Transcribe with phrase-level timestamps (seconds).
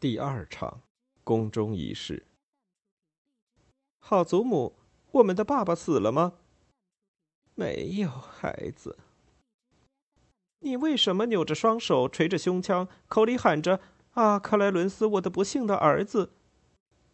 [0.00, 0.80] 第二场
[1.24, 2.24] 宫中仪式。
[3.98, 4.72] 好祖母，
[5.12, 6.32] 我们的爸爸死了吗？
[7.54, 8.96] 没有，孩子。
[10.60, 13.78] 你为什么扭着双手，捶着胸腔，口里喊着
[14.12, 16.32] ：“啊，克莱伦斯，我的不幸的儿子！”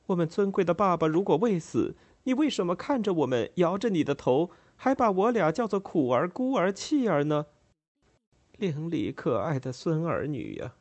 [0.07, 7.47] 我们尊贵的爸爸如果未死，你为什么看着我们，摇着你的头，还把我俩叫做苦儿、孤儿、弃儿呢？
[8.57, 10.77] 伶俐可爱的孙儿女呀！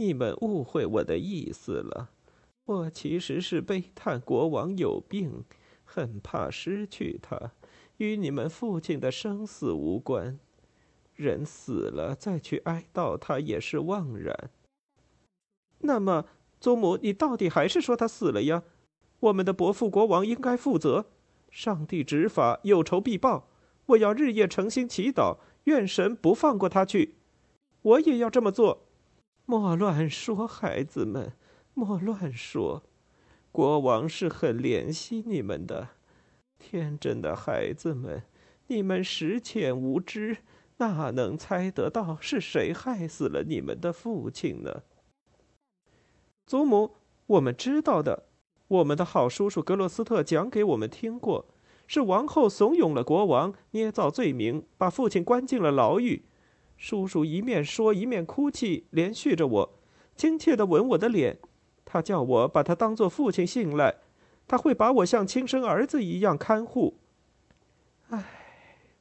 [0.00, 2.08] 你们误会我的意思了，
[2.64, 5.44] 我其实是悲叹国王有病，
[5.84, 7.52] 很怕失去他，
[7.98, 10.38] 与你们父亲的生死无关。
[11.14, 14.50] 人死了再去哀悼他也是枉然。
[15.80, 16.24] 那么，
[16.58, 18.62] 祖母，你到底还是说他死了呀？
[19.20, 21.10] 我们的伯父国王应该负责，
[21.50, 23.50] 上帝执法，有仇必报。
[23.84, 27.16] 我要日夜诚心祈祷，愿神不放过他去。
[27.82, 28.86] 我也要这么做。
[29.50, 31.32] 莫乱说，孩子们，
[31.74, 32.84] 莫乱说。
[33.50, 35.88] 国王是很怜惜你们的，
[36.56, 38.22] 天真的孩子们，
[38.68, 40.36] 你们识浅无知，
[40.76, 44.84] 哪能猜得到是谁害死了你们的父亲呢？
[46.46, 46.92] 祖母，
[47.26, 48.26] 我们知道的，
[48.68, 51.46] 我们的好叔叔格洛斯特讲给我们听过，
[51.88, 56.22] 是王后怂恿了国王，捏造罪名，把父亲关进了牢狱。
[56.80, 59.78] 叔叔一面说一面哭泣，连续着我，
[60.16, 61.38] 亲切地吻我的脸。
[61.84, 63.96] 他叫我把他当做父亲信赖，
[64.48, 66.96] 他会把我像亲生儿子一样看护。
[68.08, 68.24] 唉，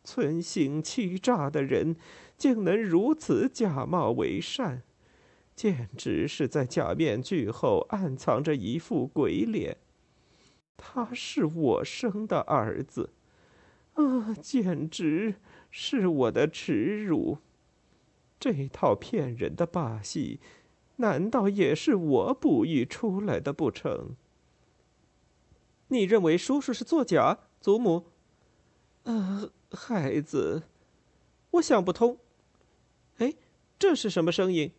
[0.04, 1.96] 存心欺诈的人，
[2.38, 4.84] 竟能如此假冒为善，
[5.56, 9.78] 简直是在假面具后暗藏着一副鬼脸。
[10.76, 13.12] 他是我生的儿子，
[13.94, 15.36] 啊，简直
[15.72, 17.38] 是我的耻辱。
[18.40, 20.40] 这套骗人的把戏，
[20.96, 24.16] 难道也是我哺育出来的不成？
[25.90, 28.06] 你认为叔叔是作假，祖母？
[29.04, 30.64] 呃，孩子，
[31.52, 32.18] 我想不通。
[33.18, 33.34] 哎，
[33.78, 34.72] 这是什么声音？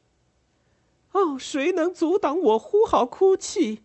[1.13, 3.83] 哦，谁能阻挡我呼号哭泣，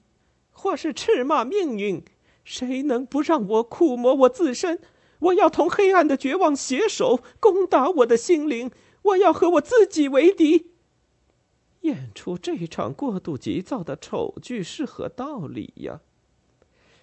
[0.51, 2.03] 或是斥骂命运？
[2.43, 4.79] 谁能不让我苦磨我自身？
[5.19, 8.69] 我要同黑暗的绝望携手，攻打我的心灵。
[9.05, 10.71] 我要和我自己为敌。
[11.81, 16.01] 演出这场过度急躁的丑剧是何道理呀？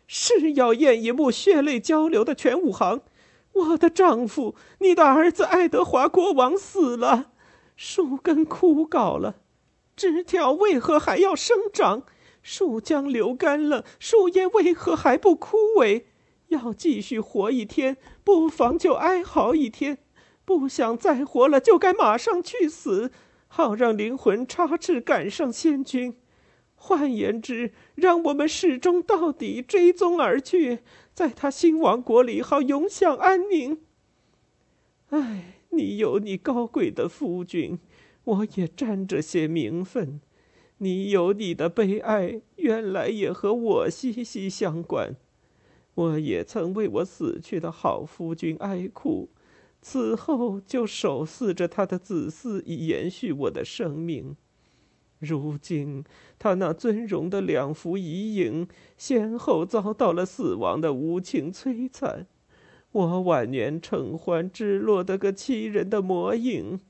[0.09, 3.03] 是要演一幕血泪交流的全武行。
[3.53, 7.33] 我的丈夫，你的儿子爱德华国王死了，
[7.77, 9.37] 树根枯槁了，
[9.95, 12.03] 枝条为何还要生长？
[12.43, 16.05] 树浆流干了，树叶为何还不枯萎？
[16.49, 19.99] 要继续活一天，不妨就哀嚎一天。
[20.45, 23.11] 不想再活了，就该马上去死，
[23.49, 26.17] 好让灵魂插翅赶上仙君。
[26.75, 30.81] 换言之，让我们始终到底追踪而去，
[31.15, 33.81] 在他新王国里好永享安宁。
[35.11, 37.79] 唉，你有你高贵的夫君，
[38.25, 40.21] 我也沾着些名分。
[40.79, 45.15] 你有你的悲哀，原来也和我息息相关。
[45.95, 49.29] 我也曾为我死去的好夫君哀哭。
[49.83, 54.37] 此后就守祀着他的子嗣，以延续我的生命。
[55.19, 56.05] 如今
[56.39, 62.27] 他那尊荣的两幅遗影，先后遭到了死亡的无情摧残。
[62.93, 66.81] 我晚年承欢只落得个欺人的魔影。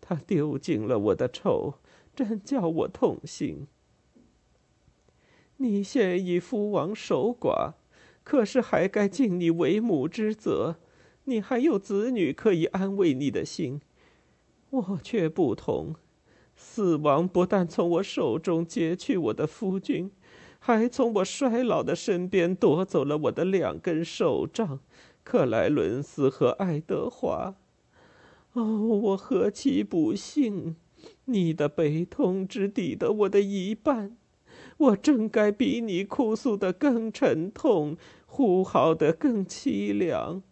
[0.00, 1.74] 他丢尽了我的丑，
[2.14, 3.66] 真叫我痛心。
[5.56, 7.74] 你现已夫亡守寡，
[8.22, 10.76] 可是还该尽你为母之责。
[11.28, 13.82] 你还有子女可以安慰你的心，
[14.70, 15.94] 我却不同。
[16.56, 20.10] 死亡不但从我手中劫去我的夫君，
[20.58, 24.80] 还从我衰老的身边夺走了我的两根手杖——
[25.22, 27.54] 克莱伦斯和爱德华。
[28.54, 30.76] 哦，我何其不幸！
[31.26, 34.16] 你的悲痛只抵得我的一半，
[34.78, 40.42] 我真该比你哭诉的更沉痛，呼号的更凄凉。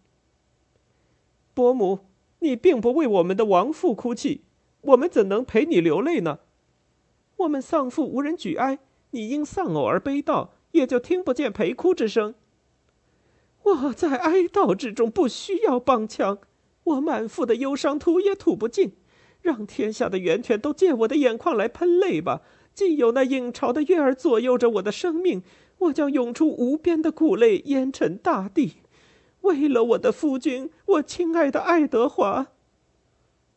[1.56, 2.00] 伯母，
[2.40, 4.42] 你并不为我们的亡父哭泣，
[4.82, 6.40] 我们怎能陪你流泪呢？
[7.38, 8.78] 我们丧父无人举哀，
[9.12, 12.34] 你因丧偶而悲悼，也就听不见陪哭之声。
[13.62, 16.36] 我在哀悼之中不需要帮腔，
[16.84, 18.92] 我满腹的忧伤吐也吐不尽，
[19.40, 22.42] 让天下的源泉都借我的眼眶来喷泪吧。
[22.74, 25.42] 既有那影潮的月儿左右着我的生命，
[25.78, 28.74] 我将涌出无边的苦泪，淹沉大地。
[29.46, 32.46] 为了我的夫君，我亲爱的爱德华；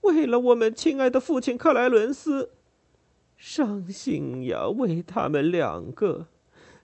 [0.01, 2.51] 为了我们亲爱的父亲克莱伦斯，
[3.35, 6.27] 伤心呀，为他们两个，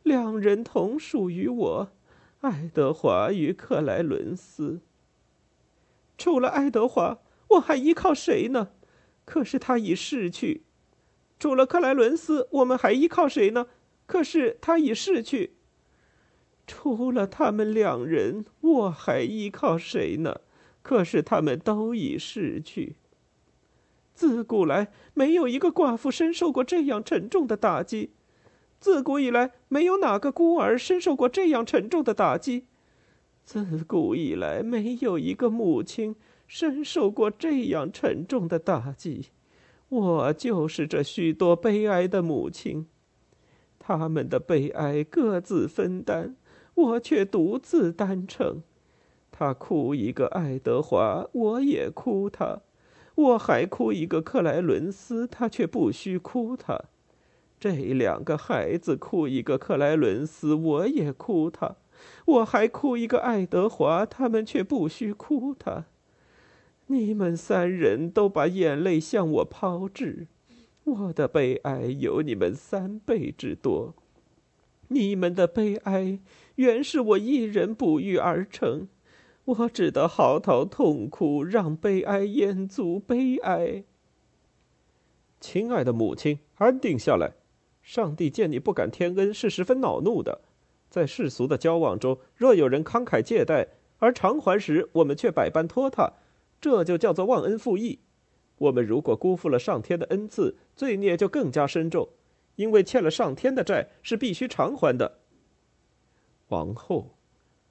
[0.02, 1.92] 两人同属于我，
[2.42, 4.80] 爱德华与克莱伦斯。
[6.18, 7.20] 除了爱德华，
[7.50, 8.70] 我还依靠谁呢？
[9.24, 10.64] 可是他已逝去。
[11.38, 13.68] 除了克莱伦斯，我们还依靠谁呢？
[14.08, 15.55] 可是他已逝去。
[16.68, 20.42] 除了他们两人，我还依靠谁呢？
[20.82, 22.96] 可是他们都已逝去。
[24.14, 28.12] 自古来没有一个寡妇深受过这样沉重的打击，
[28.80, 32.66] 自古以来没有哪个孤儿深受过这样沉重的打击，
[33.44, 36.16] 自古以来没有一个母亲
[36.48, 39.28] 深受过这样沉重的打击。
[39.90, 42.88] 我就是这许多悲哀的母亲，
[43.78, 46.36] 他们的悲哀各自分担，
[46.76, 48.62] 我却独自担承。
[49.32, 52.62] 他哭一个爱德华，我也哭他；
[53.16, 56.86] 我还哭一个克莱伦斯，他却不需哭他。
[57.60, 61.76] 这两个孩子哭一个克莱伦斯，我也哭他；
[62.26, 65.86] 我还哭一个爱德华，他们却不需哭他。
[66.88, 70.28] 你们三人都把眼泪向我抛掷，
[70.84, 73.96] 我的悲哀有你们三倍之多。
[74.90, 76.20] 你们的悲哀
[76.56, 78.88] 原是我一人哺育而成，
[79.46, 83.84] 我只得嚎啕痛哭，让悲哀淹足悲哀。
[85.40, 87.34] 亲爱的母亲，安定下来。
[87.82, 90.42] 上帝见你不敢天恩，是十分恼怒的。
[90.90, 93.68] 在世俗的交往中，若有人慷慨借贷，
[94.00, 96.14] 而偿还时我们却百般拖沓。
[96.62, 98.00] 这就叫做忘恩负义。
[98.58, 102.08] 我们如果辜负了上天的恩赐，罪孽就更加深重，
[102.56, 105.20] 因为欠了上天的债是必须偿还的。
[106.50, 107.16] 王后，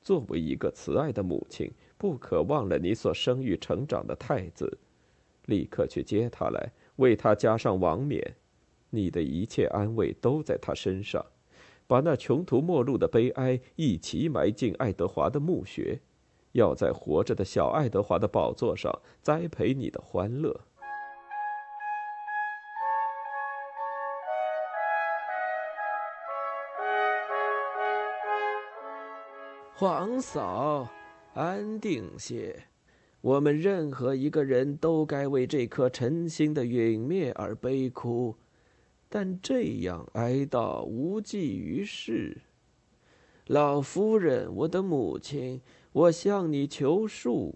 [0.01, 4.79] 作为一个慈爱的母亲，不可忘了你所生育成长的太子，
[5.47, 8.37] 立刻去接他来，为他加上王冕。
[8.91, 11.25] 你的一切安慰都在他身上，
[11.87, 16.01] 把那穷途末路的悲哀一起埋进爱德华的墓穴。
[16.53, 20.61] 要在活着的小爱德华的宝座上栽培你的欢乐。
[29.77, 30.89] 皇嫂，
[31.35, 32.63] 安定些。
[33.21, 38.37] 我们任何一个人都该为这颗晨星的陨灭而悲哭，
[39.09, 42.41] 但这样哀悼无济于事。
[43.49, 45.61] 老夫人，我的母亲。
[45.91, 47.53] 我向你求恕，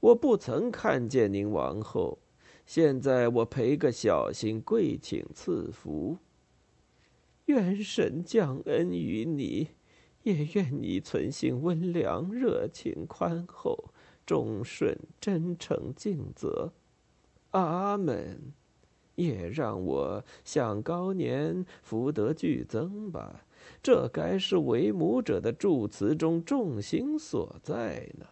[0.00, 2.18] 我不曾看见您王后。
[2.66, 6.18] 现在我赔个小心，跪请赐福。
[7.46, 9.68] 愿神降恩于你，
[10.22, 13.90] 也愿你存心温良、热情、宽厚、
[14.24, 16.72] 忠顺、真诚、尽责。
[17.50, 18.52] 阿门。
[19.14, 23.44] 也让我向高年福德俱增吧。
[23.82, 28.24] 这该是为母者的祝词中重心所在呢。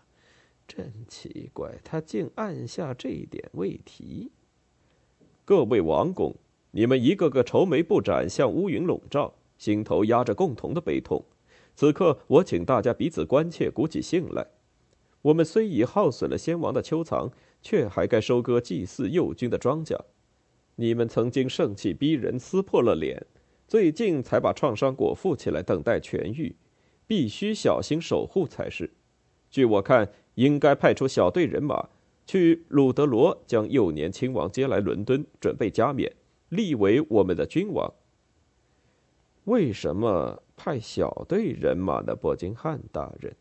[0.67, 4.33] 真奇怪，他竟按下这一点未提。
[5.45, 6.35] 各位王公，
[6.71, 11.23] 你们一个个愁眉不展，像乌云笼罩，心头压着共同的悲痛。
[11.81, 14.47] 此刻，我请大家彼此关切，鼓起兴来。
[15.23, 17.31] 我们虽已耗损了先王的秋藏，
[17.63, 19.99] 却还该收割祭祀幼君的庄稼。
[20.75, 23.27] 你们曾经盛气逼人，撕破了脸。
[23.67, 26.55] 最近才把创伤裹缚起来，等待痊愈，
[27.07, 28.93] 必须小心守护才是。
[29.51, 31.89] 据我看，应该派出小队人马
[32.27, 36.15] 去鲁德罗，将幼年亲王接来伦敦，准备加冕，
[36.51, 37.91] 立为我们的君王。
[39.45, 42.15] 为什么派小队人马的？
[42.15, 43.35] 伯金汉大人，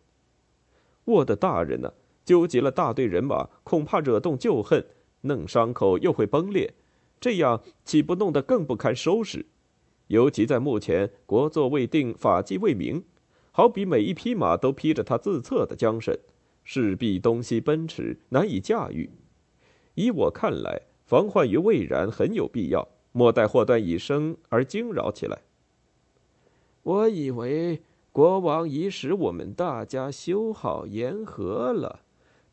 [1.03, 1.91] 我的大人呢？
[2.23, 4.85] 纠集了大队人马，恐怕惹动旧恨，
[5.23, 6.73] 弄伤口又会崩裂，
[7.19, 9.47] 这样岂不弄得更不堪收拾？
[10.07, 13.03] 尤其在目前国祚未定、法纪未明，
[13.51, 16.17] 好比每一匹马都披着他自测的缰绳，
[16.63, 19.09] 势必东西奔驰，难以驾驭。
[19.95, 25.41] 依我看来，防患于未然很有必要，莫待祸端已生而惊扰起来。
[26.89, 32.00] 我以为国王已使我们大家修好言和了，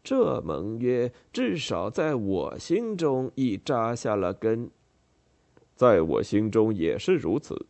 [0.05, 4.71] 这盟约至少在我心中已扎下了根。
[5.75, 7.65] 在我心中也是如此，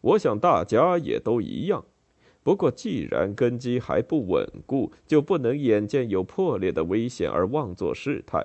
[0.00, 1.84] 我想大家也都一样。
[2.42, 8.42] 不过，既然根基还不稳固，就不能眼见有破裂的危险而妄作事态。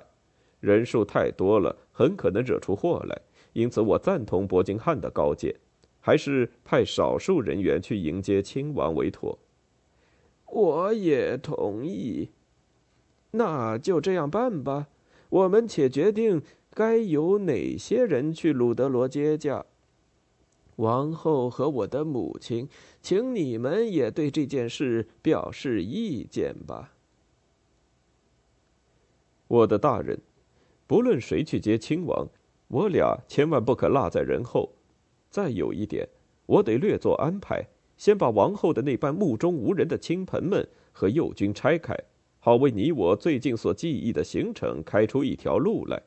[0.60, 3.18] 人数太多了，很可能惹出祸来。
[3.54, 5.54] 因此，我赞同伯金汉的高见，
[6.02, 9.38] 还是派少数人员去迎接亲王为妥。
[10.44, 12.28] 我也同意。
[13.30, 14.88] 那就这样办吧。
[15.30, 16.42] 我们且决定。
[16.74, 19.66] 该由哪些人去鲁德罗接驾？
[20.76, 22.66] 王后和我的母亲，
[23.02, 26.94] 请你们也对这件事表示意见吧。
[29.48, 30.18] 我的大人，
[30.86, 32.26] 不论谁去接亲王，
[32.68, 34.72] 我俩千万不可落在人后。
[35.32, 36.06] 再有一点，
[36.44, 41.96] 我得略作安排，先把王后的那班目中无人的亲朋们和右军拆开，
[42.38, 46.02] 好为你我最近所记忆的行程开出一条路来。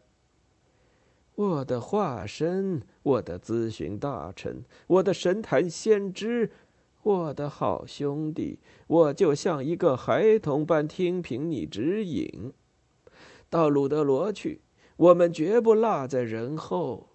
[1.34, 6.52] 我的化身，我的咨询大臣，我的神坛先知，
[7.02, 12.54] 我的好兄弟，我就像一个孩童般听凭你指引。
[13.50, 14.62] 到鲁德罗去，
[14.98, 17.10] 我们绝不落在人后。